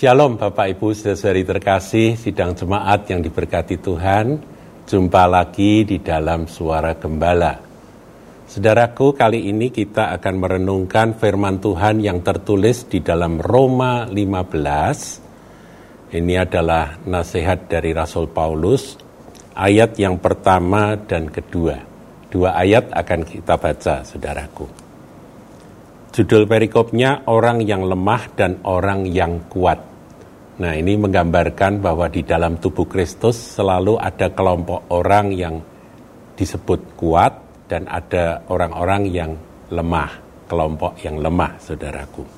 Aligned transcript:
Shalom 0.00 0.40
Bapak 0.40 0.80
Ibu 0.80 0.96
saudari 0.96 1.44
terkasih, 1.44 2.16
sidang 2.16 2.56
jemaat 2.56 3.04
yang 3.12 3.20
diberkati 3.20 3.84
Tuhan. 3.84 4.40
Jumpa 4.88 5.28
lagi 5.28 5.84
di 5.84 6.00
dalam 6.00 6.48
suara 6.48 6.96
gembala. 6.96 7.60
Saudaraku, 8.48 9.12
kali 9.12 9.52
ini 9.52 9.68
kita 9.68 10.08
akan 10.16 10.40
merenungkan 10.40 11.20
firman 11.20 11.60
Tuhan 11.60 12.00
yang 12.00 12.24
tertulis 12.24 12.88
di 12.88 13.04
dalam 13.04 13.44
Roma 13.44 14.08
15. 14.08 16.16
Ini 16.16 16.48
adalah 16.48 16.96
nasihat 17.04 17.68
dari 17.68 17.92
Rasul 17.92 18.32
Paulus, 18.32 18.96
ayat 19.52 20.00
yang 20.00 20.16
pertama 20.16 20.96
dan 20.96 21.28
kedua. 21.28 21.76
Dua 22.32 22.56
ayat 22.56 22.88
akan 22.88 23.20
kita 23.28 23.60
baca, 23.60 24.00
saudaraku. 24.00 24.64
Judul 26.16 26.48
perikopnya 26.48 27.28
orang 27.28 27.60
yang 27.60 27.84
lemah 27.84 28.32
dan 28.32 28.64
orang 28.64 29.04
yang 29.04 29.44
kuat. 29.52 29.89
Nah, 30.60 30.76
ini 30.76 30.92
menggambarkan 31.00 31.80
bahwa 31.80 32.12
di 32.12 32.20
dalam 32.20 32.60
tubuh 32.60 32.84
Kristus 32.84 33.56
selalu 33.56 33.96
ada 33.96 34.28
kelompok 34.28 34.92
orang 34.92 35.32
yang 35.32 35.56
disebut 36.36 37.00
kuat 37.00 37.64
dan 37.64 37.88
ada 37.88 38.44
orang-orang 38.52 39.08
yang 39.08 39.32
lemah, 39.72 40.20
kelompok 40.44 41.00
yang 41.00 41.16
lemah, 41.16 41.56
saudaraku. 41.56 42.28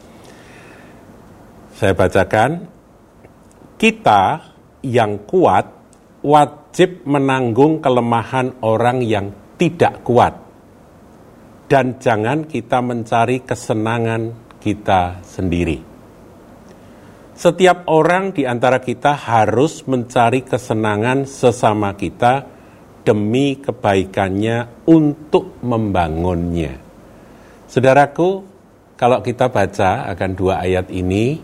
Saya 1.75 1.99
bacakan, 1.99 2.63
kita 3.75 4.55
yang 4.87 5.27
kuat 5.27 5.67
wajib 6.23 7.03
menanggung 7.03 7.83
kelemahan 7.83 8.63
orang 8.63 9.03
yang 9.03 9.35
tidak 9.59 10.07
kuat 10.07 10.39
dan 11.67 11.99
jangan 11.99 12.47
kita 12.47 12.79
mencari 12.79 13.43
kesenangan 13.43 14.55
kita 14.63 15.19
sendiri. 15.27 15.92
Setiap 17.33 17.89
orang 17.89 18.37
di 18.37 18.45
antara 18.45 18.77
kita 18.77 19.17
harus 19.17 19.89
mencari 19.89 20.45
kesenangan 20.45 21.25
sesama 21.25 21.97
kita 21.97 22.45
demi 23.09 23.57
kebaikannya 23.57 24.85
untuk 24.85 25.57
membangunnya. 25.65 26.77
Saudaraku, 27.73 28.45
kalau 29.01 29.25
kita 29.25 29.49
baca 29.49 30.13
akan 30.13 30.31
dua 30.37 30.61
ayat 30.61 30.93
ini, 30.93 31.41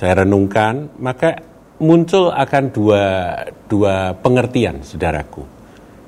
saya 0.00 0.24
renungkan, 0.24 0.88
maka 0.96 1.44
muncul 1.76 2.32
akan 2.32 2.64
dua, 2.72 3.04
dua 3.68 4.16
pengertian, 4.16 4.80
saudaraku. 4.80 5.44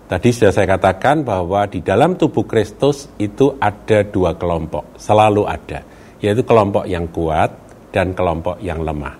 Tadi 0.08 0.32
sudah 0.32 0.48
saya 0.48 0.64
katakan 0.64 1.28
bahwa 1.28 1.68
di 1.68 1.84
dalam 1.84 2.16
tubuh 2.16 2.48
Kristus 2.48 3.12
itu 3.20 3.52
ada 3.60 4.00
dua 4.08 4.32
kelompok, 4.32 4.96
selalu 4.96 5.44
ada, 5.44 5.84
yaitu 6.24 6.40
kelompok 6.40 6.88
yang 6.88 7.04
kuat 7.12 7.67
dan 7.92 8.12
kelompok 8.12 8.60
yang 8.60 8.84
lemah. 8.84 9.14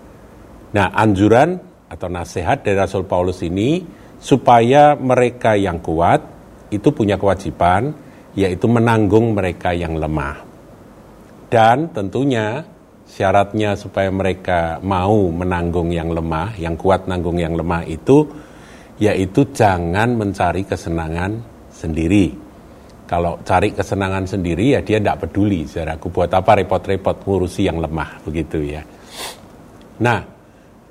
Nah, 0.75 0.93
anjuran 0.93 1.57
atau 1.89 2.09
nasihat 2.13 2.61
dari 2.61 2.77
Rasul 2.77 3.09
Paulus 3.09 3.41
ini 3.41 3.81
supaya 4.21 4.93
mereka 4.99 5.57
yang 5.57 5.81
kuat 5.81 6.21
itu 6.69 6.93
punya 6.93 7.17
kewajiban 7.17 7.97
yaitu 8.37 8.69
menanggung 8.69 9.33
mereka 9.33 9.73
yang 9.73 9.97
lemah. 9.97 10.45
Dan 11.49 11.89
tentunya 11.97 12.61
syaratnya 13.09 13.73
supaya 13.81 14.13
mereka 14.13 14.77
mau 14.85 15.33
menanggung 15.33 15.89
yang 15.89 16.13
lemah, 16.13 16.61
yang 16.61 16.77
kuat 16.77 17.09
nanggung 17.09 17.41
yang 17.41 17.57
lemah 17.57 17.89
itu 17.89 18.29
yaitu 19.01 19.49
jangan 19.55 20.13
mencari 20.19 20.67
kesenangan 20.69 21.41
sendiri. 21.73 22.48
Kalau 23.09 23.41
cari 23.41 23.73
kesenangan 23.73 24.29
sendiri 24.29 24.77
ya 24.77 24.81
dia 24.85 25.01
tidak 25.01 25.25
peduli, 25.25 25.65
saudaraku 25.65 26.13
buat 26.13 26.29
apa 26.29 26.61
repot-repot 26.61 27.25
ngurusi 27.25 27.65
yang 27.65 27.81
lemah 27.81 28.21
begitu 28.21 28.61
ya. 28.61 28.85
Nah, 30.05 30.21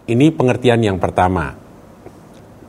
ini 0.10 0.34
pengertian 0.34 0.82
yang 0.82 0.98
pertama. 0.98 1.54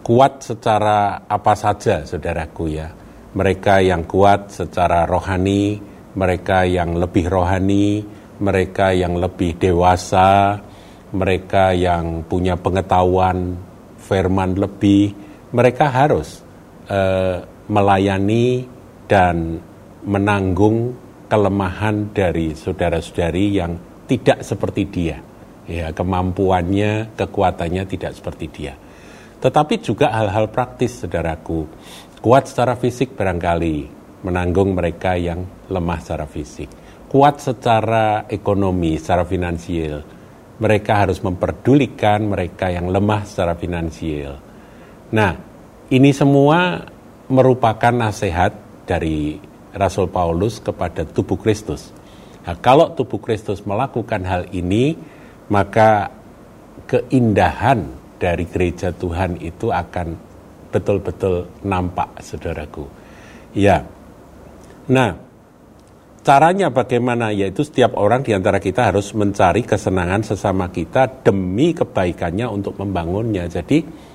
Kuat 0.04 0.44
secara 0.44 1.24
apa 1.24 1.56
saja, 1.56 2.04
saudaraku 2.04 2.64
ya. 2.68 2.92
Mereka 3.32 3.80
yang 3.80 4.04
kuat 4.04 4.52
secara 4.52 5.08
rohani, 5.08 5.80
mereka 6.12 6.68
yang 6.68 7.00
lebih 7.00 7.32
rohani, 7.32 8.04
mereka 8.44 8.92
yang 8.92 9.16
lebih 9.16 9.56
dewasa, 9.56 10.60
mereka 11.16 11.72
yang 11.72 12.20
punya 12.28 12.60
pengetahuan 12.60 13.56
firman 13.96 14.60
lebih, 14.60 15.12
mereka 15.56 15.88
harus 15.88 16.44
uh, 16.92 17.40
melayani 17.68 18.77
dan 19.08 19.58
menanggung 20.04 20.94
kelemahan 21.26 22.12
dari 22.12 22.52
saudara-saudari 22.52 23.44
yang 23.58 23.72
tidak 24.06 24.44
seperti 24.44 24.82
dia. 24.88 25.18
Ya, 25.68 25.92
kemampuannya, 25.92 27.12
kekuatannya 27.12 27.84
tidak 27.84 28.16
seperti 28.16 28.46
dia. 28.48 28.74
Tetapi 29.40 29.74
juga 29.84 30.12
hal-hal 30.12 30.48
praktis, 30.48 31.00
saudaraku. 31.00 31.68
Kuat 32.24 32.48
secara 32.48 32.76
fisik 32.76 33.12
barangkali, 33.12 33.88
menanggung 34.24 34.72
mereka 34.72 35.16
yang 35.16 35.44
lemah 35.68 36.00
secara 36.00 36.24
fisik. 36.24 36.68
Kuat 37.08 37.40
secara 37.40 38.24
ekonomi, 38.28 38.96
secara 38.96 39.28
finansial. 39.28 40.00
Mereka 40.58 40.92
harus 41.06 41.20
memperdulikan 41.20 42.28
mereka 42.28 42.72
yang 42.72 42.90
lemah 42.90 43.22
secara 43.22 43.54
finansial 43.54 44.48
Nah, 45.08 45.32
ini 45.88 46.12
semua 46.12 46.84
merupakan 47.32 47.92
nasihat 47.92 48.52
dari 48.88 49.36
Rasul 49.76 50.08
Paulus 50.08 50.64
kepada 50.64 51.04
tubuh 51.04 51.36
Kristus. 51.36 51.92
Nah, 52.48 52.56
kalau 52.56 52.96
tubuh 52.96 53.20
Kristus 53.20 53.60
melakukan 53.68 54.24
hal 54.24 54.48
ini, 54.56 54.96
maka 55.52 56.08
keindahan 56.88 57.84
dari 58.16 58.48
gereja 58.48 58.96
Tuhan 58.96 59.36
itu 59.44 59.68
akan 59.68 60.16
betul-betul 60.72 61.48
nampak, 61.68 62.24
saudaraku. 62.24 62.88
Ya, 63.52 63.84
nah, 64.88 65.16
caranya 66.24 66.72
bagaimana? 66.72 67.28
Yaitu 67.32 67.64
setiap 67.64 67.96
orang 67.96 68.24
di 68.24 68.32
antara 68.32 68.60
kita 68.60 68.88
harus 68.88 69.12
mencari 69.12 69.64
kesenangan 69.64 70.24
sesama 70.24 70.72
kita 70.72 71.24
demi 71.24 71.76
kebaikannya 71.76 72.48
untuk 72.48 72.80
membangunnya. 72.80 73.44
Jadi, 73.48 74.07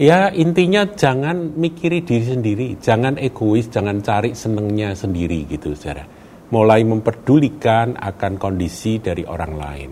Ya 0.00 0.32
intinya 0.32 0.88
jangan 0.88 1.52
mikiri 1.52 2.00
diri 2.00 2.24
sendiri, 2.24 2.68
jangan 2.80 3.20
egois, 3.20 3.68
jangan 3.68 4.00
cari 4.00 4.32
senengnya 4.32 4.96
sendiri 4.96 5.44
gitu 5.44 5.76
saudara. 5.76 6.08
Mulai 6.48 6.80
memperdulikan 6.88 8.00
akan 8.00 8.40
kondisi 8.40 9.04
dari 9.04 9.28
orang 9.28 9.52
lain. 9.52 9.90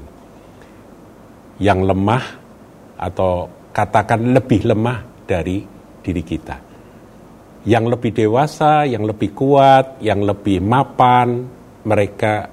Yang 1.60 1.80
lemah 1.84 2.24
atau 2.96 3.32
katakan 3.76 4.32
lebih 4.32 4.72
lemah 4.72 5.28
dari 5.28 5.68
diri 6.00 6.22
kita. 6.24 6.56
Yang 7.68 7.84
lebih 7.92 8.24
dewasa, 8.24 8.88
yang 8.88 9.04
lebih 9.04 9.36
kuat, 9.36 10.00
yang 10.00 10.24
lebih 10.24 10.64
mapan, 10.64 11.44
mereka 11.84 12.48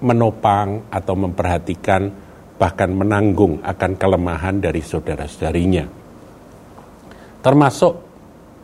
menopang 0.00 0.88
atau 0.88 1.12
memperhatikan 1.12 2.08
bahkan 2.56 2.88
menanggung 2.88 3.60
akan 3.60 4.00
kelemahan 4.00 4.64
dari 4.64 4.80
saudara-saudarinya 4.80 5.99
termasuk 7.40 7.92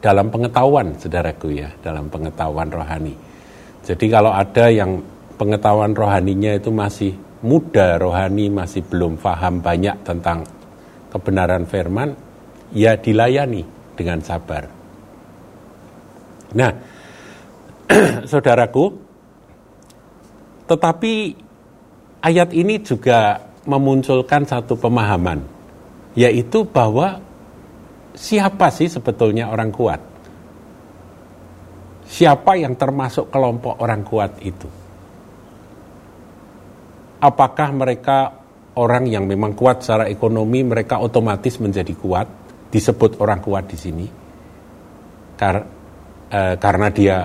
dalam 0.05 0.29
pengetahuan 0.29 0.95
saudaraku 1.01 1.57
ya 1.57 1.73
dalam 1.81 2.07
pengetahuan 2.13 2.69
rohani. 2.69 3.15
Jadi 3.83 4.07
kalau 4.13 4.31
ada 4.31 4.69
yang 4.69 5.01
pengetahuan 5.41 5.97
rohaninya 5.97 6.57
itu 6.57 6.71
masih 6.71 7.13
muda 7.45 8.01
rohani 8.01 8.49
masih 8.49 8.85
belum 8.87 9.21
paham 9.21 9.61
banyak 9.61 9.97
tentang 10.05 10.45
kebenaran 11.13 11.65
firman 11.69 12.13
ya 12.73 12.97
dilayani 12.97 13.65
dengan 13.97 14.21
sabar. 14.21 14.69
Nah 16.57 16.73
saudaraku 18.31 18.85
tetapi 20.67 21.13
ayat 22.27 22.51
ini 22.51 22.83
juga 22.83 23.39
memunculkan 23.67 24.43
satu 24.47 24.75
pemahaman 24.75 25.43
yaitu 26.19 26.67
bahwa 26.67 27.23
siapa 28.17 28.73
sih 28.73 28.89
sebetulnya 28.89 29.53
orang 29.53 29.71
kuat? 29.71 30.01
Siapa 32.07 32.57
yang 32.57 32.75
termasuk 32.75 33.29
kelompok 33.29 33.77
orang 33.85 34.03
kuat 34.03 34.41
itu? 34.41 34.69
Apakah 37.21 37.69
mereka 37.77 38.33
orang 38.81 39.05
yang 39.11 39.29
memang 39.29 39.53
kuat 39.53 39.85
secara 39.85 40.09
ekonomi, 40.09 40.65
mereka 40.65 41.03
otomatis 41.03 41.61
menjadi 41.61 41.93
kuat, 41.93 42.27
disebut 42.73 43.21
orang 43.21 43.41
kuat 43.45 43.69
di 43.69 43.79
sini? 43.79 44.07
Kar, 45.37 45.57
eh, 46.31 46.55
karena 46.57 46.89
dia 46.89 47.19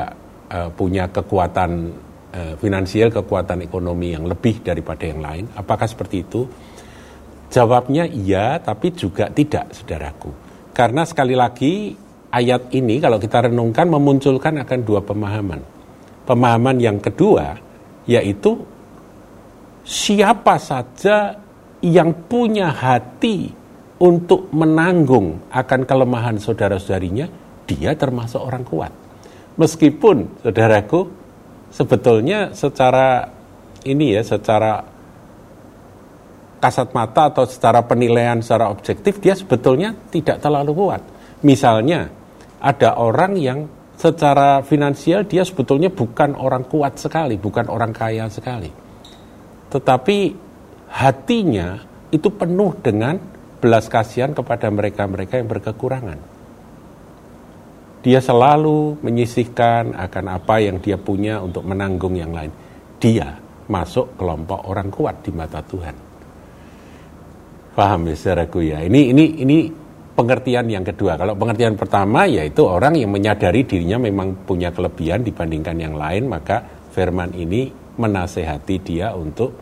eh, 0.50 0.70
punya 0.74 1.08
kekuatan 1.08 1.72
eh, 2.34 2.54
finansial, 2.58 3.14
kekuatan 3.14 3.64
ekonomi 3.64 4.18
yang 4.18 4.26
lebih 4.28 4.66
daripada 4.66 5.08
yang 5.08 5.22
lain. 5.22 5.46
Apakah 5.56 5.88
seperti 5.88 6.26
itu? 6.26 6.42
Jawabnya 7.52 8.08
iya, 8.08 8.58
tapi 8.64 8.96
juga 8.96 9.28
tidak, 9.30 9.76
saudaraku 9.76 10.51
karena 10.72 11.04
sekali 11.04 11.36
lagi 11.36 11.96
ayat 12.32 12.72
ini 12.72 13.04
kalau 13.04 13.20
kita 13.20 13.52
renungkan 13.52 13.92
memunculkan 13.92 14.64
akan 14.64 14.80
dua 14.88 15.04
pemahaman. 15.04 15.60
Pemahaman 16.24 16.78
yang 16.80 16.98
kedua 16.98 17.60
yaitu 18.08 18.58
siapa 19.86 20.58
saja 20.58 21.38
yang 21.82 22.14
punya 22.30 22.70
hati 22.70 23.52
untuk 24.02 24.50
menanggung 24.50 25.38
akan 25.54 25.86
kelemahan 25.86 26.42
saudara-saudarinya, 26.42 27.30
dia 27.70 27.94
termasuk 27.94 28.42
orang 28.42 28.66
kuat. 28.66 28.94
Meskipun, 29.62 30.42
saudaraku, 30.42 31.06
sebetulnya 31.70 32.50
secara 32.58 33.30
ini 33.86 34.18
ya, 34.18 34.26
secara 34.26 34.82
kasat 36.62 36.94
mata 36.94 37.34
atau 37.34 37.44
secara 37.50 37.82
penilaian 37.82 38.38
secara 38.40 38.70
objektif, 38.70 39.18
dia 39.18 39.34
sebetulnya 39.34 39.98
tidak 40.14 40.38
terlalu 40.40 40.78
kuat. 40.78 41.02
Misalnya, 41.42 42.06
ada 42.62 43.02
orang 43.02 43.34
yang 43.36 43.66
secara 43.98 44.62
finansial 44.62 45.26
dia 45.26 45.42
sebetulnya 45.42 45.90
bukan 45.90 46.38
orang 46.38 46.70
kuat 46.70 47.02
sekali, 47.02 47.42
bukan 47.42 47.66
orang 47.66 47.90
kaya 47.90 48.30
sekali. 48.30 48.70
Tetapi 49.74 50.18
hatinya 50.94 51.82
itu 52.14 52.30
penuh 52.30 52.78
dengan 52.78 53.18
belas 53.58 53.90
kasihan 53.90 54.34
kepada 54.38 54.70
mereka-mereka 54.70 55.42
yang 55.42 55.50
berkekurangan. 55.50 56.20
Dia 58.02 58.18
selalu 58.18 58.98
menyisihkan 59.06 59.94
akan 59.94 60.26
apa 60.34 60.58
yang 60.58 60.82
dia 60.82 60.98
punya 60.98 61.38
untuk 61.38 61.62
menanggung 61.66 62.18
yang 62.18 62.34
lain. 62.34 62.50
Dia 62.98 63.38
masuk 63.70 64.18
kelompok 64.18 64.66
orang 64.66 64.90
kuat 64.90 65.22
di 65.22 65.30
mata 65.30 65.62
Tuhan. 65.62 66.11
Paham 67.72 68.12
ya 68.12 68.16
saudaraku 68.16 68.68
ya. 68.68 68.84
Ini 68.84 69.16
ini 69.16 69.26
ini 69.44 69.58
pengertian 70.12 70.68
yang 70.68 70.84
kedua. 70.84 71.16
Kalau 71.16 71.40
pengertian 71.40 71.80
pertama 71.80 72.28
yaitu 72.28 72.68
orang 72.68 73.00
yang 73.00 73.12
menyadari 73.12 73.64
dirinya 73.64 74.02
memang 74.02 74.44
punya 74.44 74.76
kelebihan 74.76 75.24
dibandingkan 75.24 75.78
yang 75.80 75.96
lain, 75.96 76.28
maka 76.28 76.62
firman 76.92 77.32
ini 77.32 77.72
menasehati 77.96 78.76
dia 78.84 79.16
untuk 79.16 79.56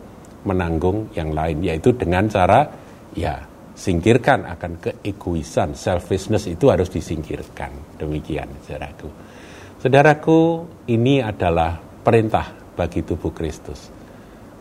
menanggung 0.44 1.12
yang 1.12 1.36
lain 1.36 1.60
yaitu 1.60 1.92
dengan 1.92 2.24
cara 2.30 2.64
ya 3.12 3.44
singkirkan 3.76 4.48
akan 4.48 4.72
keegoisan 4.80 5.76
selfishness 5.76 6.48
itu 6.48 6.68
harus 6.72 6.88
disingkirkan 6.88 7.96
demikian 8.00 8.48
saudaraku 8.64 9.08
saudaraku 9.80 10.40
ini 10.88 11.20
adalah 11.20 11.76
perintah 11.80 12.52
bagi 12.76 13.04
tubuh 13.04 13.32
Kristus 13.36 13.92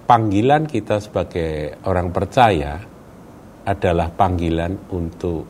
panggilan 0.04 0.68
kita 0.68 1.00
sebagai 1.00 1.80
orang 1.88 2.12
percaya 2.12 2.80
adalah 3.65 4.11
panggilan 4.13 4.75
untuk 4.94 5.44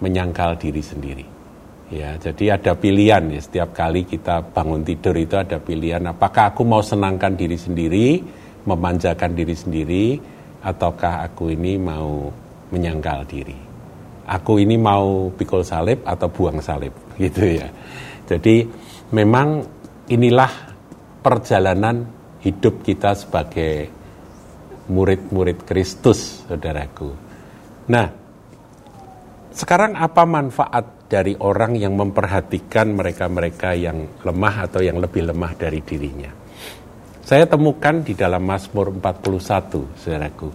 menyangkal 0.00 0.56
diri 0.56 0.82
sendiri 0.82 1.26
ya 1.90 2.14
jadi 2.16 2.60
ada 2.60 2.78
pilihan 2.78 3.30
ya 3.34 3.40
setiap 3.42 3.74
kali 3.74 4.06
kita 4.06 4.54
bangun 4.54 4.86
tidur 4.86 5.16
itu 5.18 5.34
ada 5.34 5.58
pilihan 5.58 6.06
apakah 6.06 6.54
aku 6.54 6.62
mau 6.62 6.80
senangkan 6.80 7.34
diri 7.34 7.58
sendiri 7.58 8.22
memanjakan 8.64 9.32
diri 9.32 9.56
sendiri 9.56 10.06
ataukah 10.60 11.24
aku 11.24 11.52
ini 11.52 11.80
mau 11.80 12.28
menyangkal 12.70 13.24
diri. 13.24 13.56
Aku 14.30 14.62
ini 14.62 14.78
mau 14.78 15.32
pikul 15.34 15.66
salib 15.66 16.04
atau 16.06 16.28
buang 16.30 16.60
salib 16.62 16.92
gitu 17.22 17.42
ya. 17.44 17.68
Jadi 18.28 18.62
memang 19.10 19.64
inilah 20.06 20.52
perjalanan 21.20 22.06
hidup 22.40 22.80
kita 22.86 23.12
sebagai 23.18 23.90
murid-murid 24.90 25.62
Kristus, 25.62 26.42
saudaraku. 26.50 27.14
Nah, 27.86 28.10
sekarang 29.54 29.94
apa 29.94 30.26
manfaat 30.26 31.06
dari 31.06 31.38
orang 31.38 31.78
yang 31.78 31.94
memperhatikan 31.94 32.94
mereka-mereka 32.94 33.78
yang 33.78 34.22
lemah 34.26 34.66
atau 34.66 34.82
yang 34.82 34.98
lebih 34.98 35.30
lemah 35.30 35.54
dari 35.54 35.78
dirinya? 35.82 36.30
Saya 37.22 37.46
temukan 37.46 38.02
di 38.02 38.18
dalam 38.18 38.42
Mazmur 38.42 38.90
41, 38.90 39.94
saudaraku. 39.94 40.50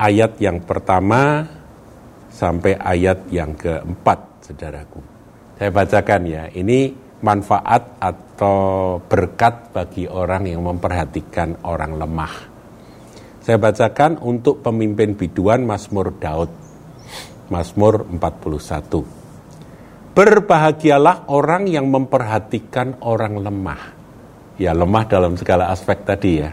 Ayat 0.00 0.34
yang 0.42 0.58
pertama 0.66 1.46
sampai 2.30 2.74
ayat 2.74 3.30
yang 3.30 3.54
keempat, 3.54 4.50
saudaraku. 4.50 4.98
Saya 5.60 5.70
bacakan 5.70 6.22
ya, 6.26 6.48
ini 6.56 7.09
manfaat 7.20 8.00
atau 8.00 8.96
berkat 9.04 9.76
bagi 9.76 10.08
orang 10.08 10.48
yang 10.48 10.64
memperhatikan 10.64 11.60
orang 11.68 12.00
lemah. 12.00 12.34
Saya 13.44 13.60
bacakan 13.60 14.16
untuk 14.20 14.64
pemimpin 14.64 15.16
biduan 15.16 15.64
Mazmur 15.64 16.12
Daud. 16.16 16.50
Mazmur 17.50 18.06
41. 18.08 19.04
Berbahagialah 20.16 21.28
orang 21.28 21.68
yang 21.68 21.88
memperhatikan 21.88 23.00
orang 23.04 23.42
lemah. 23.42 23.82
Ya, 24.60 24.76
lemah 24.76 25.04
dalam 25.08 25.36
segala 25.40 25.72
aspek 25.72 26.04
tadi 26.04 26.32
ya. 26.40 26.52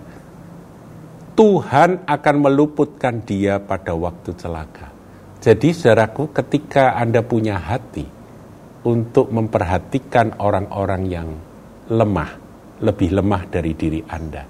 Tuhan 1.38 2.10
akan 2.10 2.36
meluputkan 2.42 3.22
dia 3.22 3.62
pada 3.62 3.94
waktu 3.94 4.34
celaka. 4.34 4.90
Jadi 5.38 5.70
saudaraku 5.70 6.34
ketika 6.34 6.98
Anda 6.98 7.22
punya 7.22 7.62
hati 7.62 8.17
untuk 8.88 9.28
memperhatikan 9.36 10.40
orang-orang 10.40 11.04
yang 11.12 11.30
lemah, 11.92 12.32
lebih 12.80 13.12
lemah 13.20 13.44
dari 13.52 13.76
diri 13.76 14.00
Anda. 14.08 14.48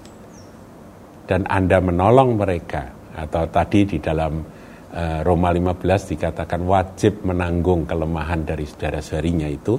Dan 1.26 1.44
Anda 1.50 1.82
menolong 1.82 2.38
mereka 2.38 3.12
atau 3.18 3.50
tadi 3.50 3.84
di 3.84 3.98
dalam 3.98 4.58
Eh, 4.88 5.20
Roma 5.20 5.52
15 5.52 6.16
dikatakan 6.16 6.64
wajib 6.64 7.20
menanggung 7.20 7.84
kelemahan 7.84 8.40
dari 8.40 8.64
saudara-saudarinya 8.64 9.44
itu, 9.52 9.76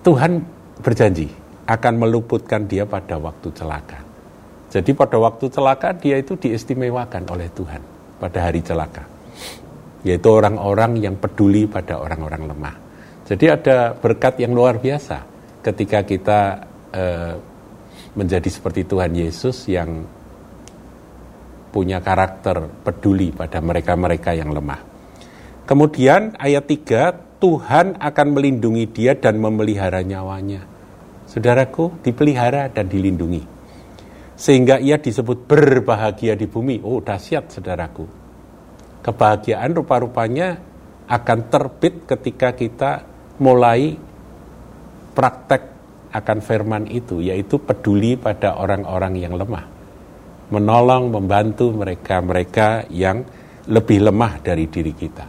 Tuhan 0.00 0.40
berjanji 0.80 1.28
akan 1.68 1.94
meluputkan 2.00 2.64
dia 2.64 2.88
pada 2.88 3.20
waktu 3.20 3.52
celaka. 3.52 4.00
Jadi 4.72 4.96
pada 4.96 5.20
waktu 5.20 5.52
celaka 5.52 5.92
dia 5.92 6.16
itu 6.16 6.32
diistimewakan 6.32 7.28
oleh 7.28 7.52
Tuhan 7.52 7.84
pada 8.16 8.48
hari 8.48 8.64
celaka. 8.64 9.04
Yaitu 10.06 10.28
orang-orang 10.32 10.96
yang 10.96 11.20
peduli 11.20 11.68
pada 11.68 12.00
orang-orang 12.00 12.42
lemah. 12.48 12.74
Jadi 13.28 13.46
ada 13.46 13.92
berkat 13.94 14.40
yang 14.42 14.56
luar 14.56 14.80
biasa 14.80 15.22
ketika 15.60 16.02
kita 16.02 16.40
eh, 16.90 17.34
menjadi 18.16 18.48
seperti 18.50 18.88
Tuhan 18.88 19.12
Yesus 19.14 19.70
yang 19.70 20.02
punya 21.70 22.02
karakter 22.02 22.66
peduli 22.82 23.30
pada 23.30 23.62
mereka-mereka 23.62 24.34
yang 24.34 24.50
lemah. 24.50 24.82
Kemudian 25.70 26.34
ayat 26.34 26.66
3, 26.66 27.38
Tuhan 27.38 28.02
akan 28.02 28.26
melindungi 28.34 28.90
dia 28.90 29.14
dan 29.14 29.38
memelihara 29.38 30.02
nyawanya. 30.02 30.66
Saudaraku, 31.30 32.02
dipelihara 32.02 32.66
dan 32.74 32.90
dilindungi. 32.90 33.46
Sehingga 34.34 34.82
ia 34.82 34.98
disebut 34.98 35.46
berbahagia 35.46 36.34
di 36.34 36.50
bumi. 36.50 36.82
Oh, 36.82 36.98
dahsyat 36.98 37.54
saudaraku. 37.54 38.19
Kebahagiaan 39.00 39.72
rupa-rupanya 39.72 40.60
akan 41.08 41.38
terbit 41.48 42.04
ketika 42.04 42.52
kita 42.52 42.90
mulai 43.40 43.96
praktek 45.16 45.62
akan 46.10 46.38
firman 46.42 46.84
itu, 46.90 47.22
yaitu 47.22 47.56
peduli 47.62 48.18
pada 48.18 48.58
orang-orang 48.58 49.14
yang 49.16 49.34
lemah 49.34 49.80
menolong, 50.50 51.14
membantu 51.14 51.70
mereka-mereka 51.70 52.90
yang 52.90 53.22
lebih 53.70 54.02
lemah 54.10 54.42
dari 54.42 54.66
diri 54.66 54.92
kita. 54.92 55.26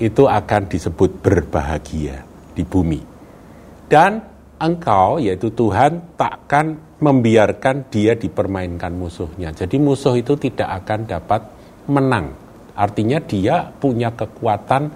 Itu 0.00 0.26
akan 0.26 0.62
disebut 0.66 1.20
berbahagia 1.20 2.24
di 2.56 2.64
bumi. 2.64 3.00
Dan 3.84 4.16
engkau, 4.56 5.20
yaitu 5.20 5.52
Tuhan, 5.52 6.16
takkan 6.16 6.80
membiarkan 7.00 7.92
dia 7.92 8.16
dipermainkan 8.16 8.96
musuhnya. 8.96 9.52
Jadi 9.52 9.76
musuh 9.76 10.16
itu 10.16 10.36
tidak 10.40 10.84
akan 10.84 11.04
dapat 11.04 11.42
menang. 11.90 12.32
Artinya 12.78 13.18
dia 13.20 13.66
punya 13.68 14.14
kekuatan 14.14 14.88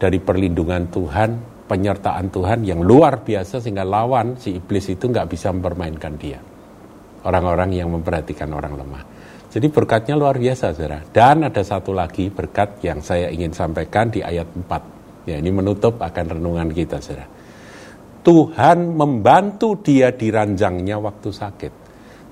dari 0.00 0.18
perlindungan 0.18 0.90
Tuhan, 0.90 1.30
penyertaan 1.68 2.32
Tuhan 2.32 2.64
yang 2.64 2.80
luar 2.82 3.22
biasa 3.22 3.62
sehingga 3.62 3.86
lawan 3.86 4.40
si 4.40 4.56
iblis 4.58 4.90
itu 4.90 5.06
nggak 5.06 5.28
bisa 5.30 5.52
mempermainkan 5.54 6.14
dia 6.18 6.40
orang-orang 7.24 7.72
yang 7.74 7.88
memperhatikan 7.90 8.52
orang 8.52 8.76
lemah. 8.76 9.02
Jadi 9.50 9.66
berkatnya 9.70 10.14
luar 10.14 10.36
biasa, 10.36 10.74
saudara. 10.76 11.00
Dan 11.08 11.46
ada 11.46 11.62
satu 11.64 11.94
lagi 11.94 12.28
berkat 12.28 12.84
yang 12.84 13.00
saya 13.00 13.30
ingin 13.32 13.54
sampaikan 13.54 14.10
di 14.12 14.20
ayat 14.20 14.46
4. 14.50 15.30
Ya, 15.30 15.40
ini 15.40 15.50
menutup 15.54 16.02
akan 16.02 16.38
renungan 16.38 16.68
kita, 16.74 17.00
saudara. 17.00 17.26
Tuhan 18.24 18.96
membantu 18.96 19.78
dia 19.80 20.12
di 20.12 20.32
ranjangnya 20.32 20.96
waktu 20.96 21.28
sakit. 21.28 21.72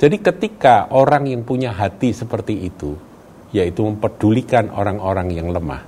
Jadi 0.00 0.16
ketika 0.18 0.90
orang 0.90 1.30
yang 1.30 1.46
punya 1.46 1.70
hati 1.70 2.10
seperti 2.10 2.66
itu, 2.66 2.96
yaitu 3.52 3.84
mempedulikan 3.84 4.72
orang-orang 4.72 5.28
yang 5.32 5.52
lemah, 5.52 5.84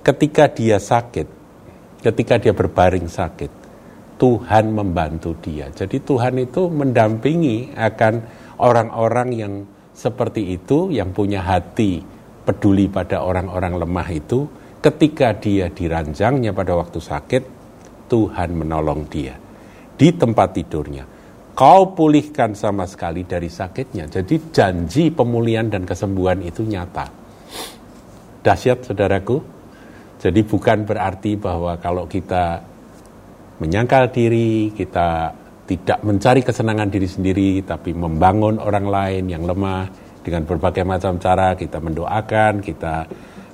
ketika 0.00 0.48
dia 0.48 0.80
sakit, 0.80 1.28
ketika 2.00 2.40
dia 2.40 2.56
berbaring 2.56 3.06
sakit, 3.06 3.52
Tuhan 4.20 4.72
membantu 4.72 5.36
dia. 5.40 5.68
Jadi 5.72 6.00
Tuhan 6.00 6.40
itu 6.40 6.68
mendampingi 6.68 7.72
akan 7.72 8.14
orang-orang 8.60 9.28
yang 9.32 9.54
seperti 9.92 10.56
itu, 10.56 10.92
yang 10.92 11.12
punya 11.12 11.44
hati 11.44 12.00
peduli 12.44 12.88
pada 12.88 13.20
orang-orang 13.24 13.76
lemah 13.80 14.08
itu, 14.12 14.48
ketika 14.80 15.36
dia 15.36 15.68
diranjangnya 15.68 16.56
pada 16.56 16.76
waktu 16.76 17.00
sakit, 17.00 17.42
Tuhan 18.08 18.56
menolong 18.56 19.04
dia 19.08 19.36
di 20.00 20.08
tempat 20.16 20.56
tidurnya. 20.56 21.19
Kau 21.60 21.92
pulihkan 21.92 22.56
sama 22.56 22.88
sekali 22.88 23.28
dari 23.28 23.52
sakitnya. 23.52 24.08
Jadi 24.08 24.48
janji 24.48 25.12
pemulihan 25.12 25.68
dan 25.68 25.84
kesembuhan 25.84 26.40
itu 26.40 26.64
nyata. 26.64 27.04
Dahsyat 28.40 28.88
saudaraku. 28.88 29.44
Jadi 30.16 30.40
bukan 30.40 30.88
berarti 30.88 31.36
bahwa 31.36 31.76
kalau 31.76 32.08
kita 32.08 32.64
menyangkal 33.60 34.08
diri, 34.08 34.72
kita 34.72 35.36
tidak 35.68 36.00
mencari 36.00 36.40
kesenangan 36.40 36.88
diri 36.88 37.08
sendiri, 37.08 37.60
tapi 37.60 37.92
membangun 37.92 38.56
orang 38.56 38.88
lain 38.88 39.24
yang 39.28 39.44
lemah 39.44 39.84
dengan 40.24 40.48
berbagai 40.48 40.84
macam 40.88 41.20
cara, 41.20 41.52
kita 41.60 41.76
mendoakan, 41.76 42.64
kita 42.64 43.04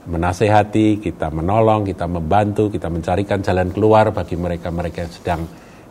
menasehati, 0.06 1.02
kita 1.02 1.34
menolong, 1.34 1.82
kita 1.82 2.06
membantu, 2.06 2.70
kita 2.70 2.86
mencarikan 2.86 3.42
jalan 3.42 3.74
keluar 3.74 4.14
bagi 4.14 4.38
mereka-mereka 4.38 5.06
yang 5.06 5.12
sedang 5.14 5.42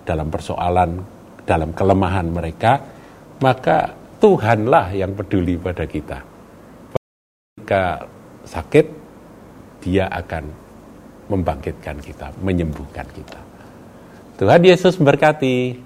dalam 0.08 0.28
persoalan, 0.32 1.15
dalam 1.46 1.72
kelemahan 1.72 2.28
mereka, 2.28 2.82
maka 3.40 3.94
Tuhanlah 4.18 4.92
yang 4.98 5.14
peduli 5.14 5.56
pada 5.56 5.86
kita. 5.86 6.20
Jika 7.62 8.02
sakit, 8.46 8.86
dia 9.86 10.10
akan 10.10 10.50
membangkitkan 11.30 12.02
kita, 12.02 12.34
menyembuhkan 12.42 13.06
kita. 13.14 13.42
Tuhan 14.42 14.62
Yesus 14.66 14.98
memberkati. 14.98 15.78